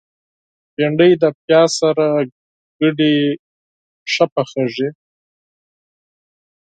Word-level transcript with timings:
بېنډۍ 0.75 1.11
له 1.21 1.29
پیاز 1.43 1.69
سره 1.81 2.05
ګډه 2.79 3.11
ښه 4.11 4.25
پخیږي 4.33 4.89